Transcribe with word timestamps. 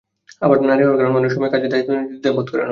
আবার 0.45 0.57
নারী 0.69 0.81
হওয়ার 0.83 0.97
কারণেও 0.99 1.19
অনেক 1.21 1.31
সময় 1.35 1.51
কাজের 1.53 1.71
দায়িত্ব 1.71 1.89
দিতে 1.93 2.07
দ্বিধা 2.19 2.29
করতেন 2.37 2.55
অনেকে। 2.59 2.69